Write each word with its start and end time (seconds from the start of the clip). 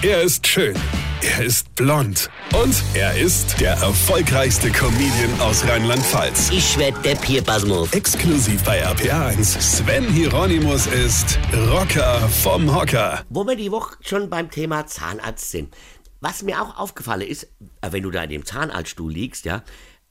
Er 0.00 0.22
ist 0.22 0.46
schön. 0.46 0.76
Er 1.22 1.44
ist 1.44 1.74
blond. 1.74 2.30
Und 2.54 2.84
er 2.94 3.18
ist 3.18 3.60
der 3.60 3.72
erfolgreichste 3.72 4.70
Comedian 4.70 5.40
aus 5.40 5.66
Rheinland-Pfalz. 5.66 6.50
Ich 6.52 6.78
werd 6.78 7.04
der 7.04 7.16
Pierpasmus. 7.16 7.92
Exklusiv 7.92 8.62
bei 8.62 8.86
RPA1. 8.86 9.60
Sven 9.60 10.04
Hieronymus 10.04 10.86
ist 10.86 11.36
Rocker 11.72 12.20
vom 12.28 12.72
Hocker. 12.72 13.24
Wo 13.28 13.44
wir 13.44 13.56
die 13.56 13.72
Woche 13.72 13.96
schon 14.00 14.30
beim 14.30 14.52
Thema 14.52 14.86
Zahnarzt 14.86 15.50
sind. 15.50 15.76
Was 16.20 16.44
mir 16.44 16.62
auch 16.62 16.78
aufgefallen 16.78 17.26
ist, 17.26 17.48
äh, 17.80 17.90
wenn 17.90 18.04
du 18.04 18.12
da 18.12 18.22
in 18.22 18.30
dem 18.30 18.44
Zahnarztstuhl 18.44 19.12
liegst, 19.12 19.46
ja, 19.46 19.64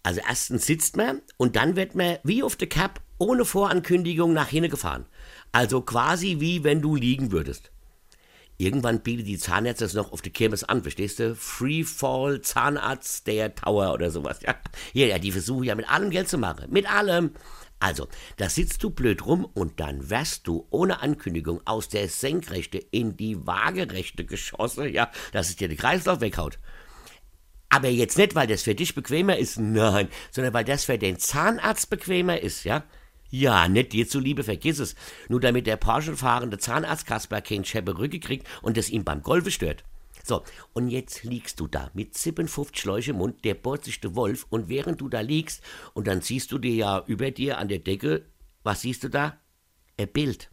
also 0.04 0.20
erstens 0.28 0.66
sitzt 0.66 0.98
man 0.98 1.22
und 1.38 1.56
dann 1.56 1.78
wird 1.78 1.96
man 1.96 2.18
wie 2.24 2.44
auf 2.44 2.58
der 2.58 2.68
Cap 2.68 3.00
ohne 3.20 3.46
Vorankündigung 3.46 4.34
nach 4.34 4.50
hinten 4.50 4.70
gefahren. 4.70 5.06
Also 5.54 5.80
quasi 5.80 6.42
wie 6.42 6.66
wenn 6.66 6.82
du 6.82 6.98
liegen 6.98 7.32
würdest. 7.32 7.72
Irgendwann 8.60 9.02
bietet 9.02 9.28
die 9.28 9.38
Zahnärzte 9.38 9.86
das 9.86 9.94
noch 9.94 10.12
auf 10.12 10.24
die 10.24 10.32
Kirmes 10.32 10.64
an, 10.64 10.82
verstehst 10.82 11.20
du? 11.20 11.36
Freefall, 11.36 12.42
Zahnarzt, 12.42 13.28
der 13.28 13.54
Tower 13.54 13.94
oder 13.94 14.10
sowas. 14.10 14.40
Ja, 14.42 14.56
ja, 14.94 15.06
ja 15.06 15.20
die 15.20 15.32
versuchen 15.32 15.64
ja 15.64 15.76
mit 15.76 15.90
allem 15.90 16.10
Geld 16.10 16.28
zu 16.28 16.40
machen. 16.40 16.66
Mit 16.72 16.92
allem. 16.92 17.32
Also, 17.80 18.08
da 18.38 18.50
sitzt 18.50 18.84
du 18.84 18.90
blöd 18.90 19.28
rum 19.28 19.46
und 19.46 19.80
dann 19.80 20.10
wirst 20.10 20.48
du 20.48 20.66
ohne 20.72 21.02
Ankündigung 21.02 21.62
aus 21.66 21.90
der 21.90 22.10
Senkrechte 22.10 22.80
in 22.80 23.16
die 23.16 23.46
Waagerechte 23.46 24.26
geschossen, 24.26 24.92
ja, 24.92 25.12
dass 25.32 25.50
es 25.50 25.58
dir 25.58 25.68
den 25.68 25.78
Kreislauf 25.78 26.20
weghaut. 26.20 26.58
Aber 27.70 27.90
jetzt 27.90 28.18
nicht, 28.18 28.34
weil 28.34 28.48
das 28.48 28.64
für 28.64 28.74
dich 28.74 28.96
bequemer 28.96 29.38
ist, 29.38 29.60
nein, 29.60 30.08
sondern 30.32 30.56
weil 30.56 30.66
das 30.66 30.86
für 30.86 30.98
den 30.98 31.20
Zahnarzt 31.20 31.92
bequemer 31.92 32.40
ist, 32.40 32.64
ja. 32.64 32.84
Ja, 33.30 33.68
nicht 33.68 33.94
dir 33.94 34.08
zuliebe, 34.08 34.44
vergiss 34.44 34.80
es. 34.80 34.96
Nur 35.28 35.40
damit 35.40 35.68
der 35.68 35.78
Porsche-fahrende 35.78 36.58
Zahnarzt 36.58 37.06
Kasper 37.06 37.42
kein 37.42 37.66
Scheppe 37.66 37.98
Rücke 37.98 38.20
kriegt 38.20 38.48
und 38.62 38.78
es 38.78 38.90
ihm 38.90 39.04
beim 39.04 39.22
Golfe 39.22 39.52
stört. 39.52 39.84
So, 40.24 40.44
und 40.74 40.90
jetzt 40.90 41.24
liegst 41.24 41.60
du 41.60 41.68
da 41.68 41.90
mit 41.94 42.18
57 42.18 42.78
Schläuche 42.78 43.12
im 43.12 43.18
Mund, 43.18 43.46
der 43.46 43.54
bohrt 43.54 43.86
sich 43.86 44.02
der 44.02 44.16
Wolf, 44.16 44.46
und 44.50 44.68
während 44.68 45.00
du 45.00 45.08
da 45.08 45.22
liegst, 45.22 45.64
und 45.94 46.08
dann 46.08 46.22
siehst 46.22 46.52
du 46.52 46.58
dir 46.58 46.74
ja 46.74 47.04
über 47.08 47.32
dir 47.32 47.58
an 47.58 47.70
der 47.70 47.80
Decke, 47.80 48.26
was 48.64 48.82
siehst 48.82 49.06
du 49.06 49.10
da? 49.10 49.38
Ein 49.98 50.10
Bild. 50.10 50.50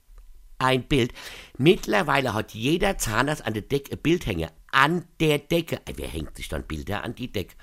Ein 0.59 0.85
Bild. 0.85 1.13
Mittlerweile 1.59 2.35
hat 2.35 2.55
jeder 2.55 2.99
Zahnarzt 2.99 3.45
an 3.45 3.55
der 3.55 3.63
Decke 3.63 3.93
ein 3.93 3.99
Bild 3.99 4.27
hängen. 4.27 4.51
An 4.71 5.07
der 5.19 5.39
Decke. 5.39 5.81
Wer 5.93 6.09
hängt 6.09 6.37
sich 6.37 6.49
dann 6.49 6.67
Bilder 6.67 7.03
an 7.03 7.17
die 7.17 7.33
Decke? 7.33 7.57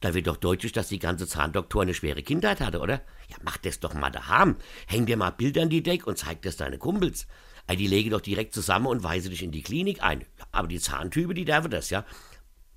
Da 0.00 0.14
wird 0.14 0.28
doch 0.28 0.36
deutlich, 0.36 0.72
dass 0.72 0.88
die 0.88 1.00
ganze 1.00 1.26
Zahndoktor 1.26 1.82
eine 1.82 1.94
schwere 1.94 2.22
Kindheit 2.22 2.60
hatte, 2.60 2.78
oder? 2.78 3.02
Ja, 3.28 3.36
mach 3.42 3.56
das 3.56 3.80
doch 3.80 3.94
mal 3.94 4.10
daheim. 4.10 4.56
Häng 4.86 5.06
dir 5.06 5.16
mal 5.16 5.30
Bilder 5.30 5.62
an 5.62 5.70
die 5.70 5.82
Decke 5.82 6.06
und 6.06 6.18
zeig 6.18 6.42
das 6.42 6.56
deine 6.56 6.78
Kumpels. 6.78 7.26
Ey, 7.66 7.76
die 7.76 7.88
lege 7.88 8.10
doch 8.10 8.20
direkt 8.20 8.54
zusammen 8.54 8.86
und 8.86 9.02
weise 9.02 9.28
dich 9.28 9.42
in 9.42 9.50
die 9.50 9.62
Klinik 9.62 10.02
ein. 10.02 10.24
Aber 10.52 10.68
die 10.68 10.78
Zahntübe, 10.78 11.34
die 11.34 11.44
darf 11.44 11.68
das, 11.68 11.90
ja? 11.90 12.04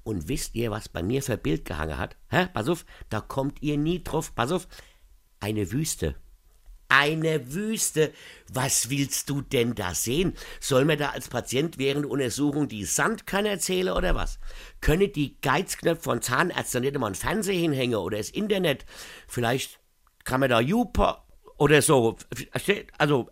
Und 0.03 0.27
wisst 0.27 0.55
ihr, 0.55 0.71
was 0.71 0.89
bei 0.89 1.03
mir 1.03 1.21
für 1.21 1.37
Bild 1.37 1.63
gehangen 1.63 1.99
hat? 1.99 2.17
Hä? 2.29 2.47
Pass 2.51 2.67
auf, 2.67 2.85
da 3.09 3.21
kommt 3.21 3.61
ihr 3.61 3.77
nie 3.77 4.03
drauf. 4.03 4.33
Pass 4.33 4.51
auf. 4.51 4.67
Eine 5.39 5.71
Wüste. 5.71 6.15
Eine 6.93 7.53
Wüste. 7.53 8.11
Was 8.51 8.89
willst 8.89 9.29
du 9.29 9.39
denn 9.41 9.75
da 9.75 9.95
sehen? 9.95 10.33
Soll 10.59 10.83
mir 10.83 10.97
da 10.97 11.11
als 11.11 11.29
Patient 11.29 11.77
während 11.77 12.03
der 12.03 12.11
Untersuchung 12.11 12.67
die 12.67 12.83
Sandkörner 12.83 13.51
erzählen 13.51 13.93
oder 13.93 14.13
was? 14.13 14.39
Könne 14.81 15.07
die 15.07 15.37
Geizknöpfe 15.41 16.03
von 16.03 16.21
Zahnärzten 16.21 16.81
nicht 16.81 16.93
immer 16.93 17.07
ein 17.07 17.15
Fernseher 17.15 17.57
hinhängen 17.57 17.95
oder 17.95 18.17
das 18.17 18.29
Internet? 18.29 18.85
Vielleicht 19.25 19.79
kann 20.25 20.41
man 20.41 20.49
da 20.49 20.59
Jupa 20.59 21.25
oder 21.57 21.81
so. 21.81 22.17
Also, 22.97 23.29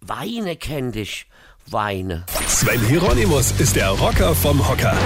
Weine 0.00 0.56
kenn 0.56 0.92
dich. 0.92 1.26
Weine. 1.70 2.24
Sven 2.46 2.80
Hieronymus 2.86 3.52
ist 3.58 3.76
der 3.76 3.90
Rocker 3.90 4.34
vom 4.34 4.66
Hocker. 4.68 4.96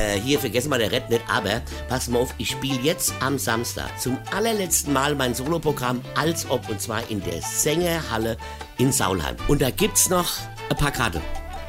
Äh, 0.00 0.20
hier, 0.20 0.38
vergessen 0.38 0.70
wir 0.70 0.78
der 0.78 0.92
Red 0.92 1.10
nicht, 1.10 1.22
aber 1.28 1.60
pass 1.88 2.08
mal 2.08 2.20
auf, 2.20 2.34
ich 2.38 2.50
spiele 2.50 2.80
jetzt 2.82 3.14
am 3.20 3.38
Samstag 3.38 3.98
zum 3.98 4.18
allerletzten 4.34 4.92
Mal 4.92 5.14
mein 5.14 5.34
Soloprogramm 5.34 6.02
als 6.14 6.48
ob 6.48 6.68
und 6.68 6.80
zwar 6.80 7.08
in 7.10 7.22
der 7.22 7.42
Sängerhalle 7.42 8.36
in 8.78 8.92
Saulheim. 8.92 9.36
Und 9.48 9.60
da 9.60 9.70
gibt's 9.70 10.08
noch 10.08 10.30
ein 10.70 10.76
paar 10.76 10.92
Karten. 10.92 11.20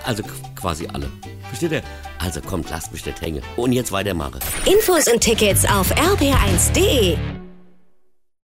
Also 0.03 0.23
quasi 0.55 0.87
alle. 0.93 1.09
Versteht 1.47 1.71
ihr? 1.71 1.81
Also 2.19 2.41
kommt, 2.41 2.69
lasst 2.69 2.91
mich 2.91 3.05
nicht 3.05 3.21
hängen. 3.21 3.41
Und 3.55 3.71
jetzt 3.71 3.91
weitermachen. 3.91 4.39
Infos 4.65 5.07
und 5.07 5.21
Tickets 5.21 5.65
auf 5.65 5.91
rb1.de. 5.91 7.17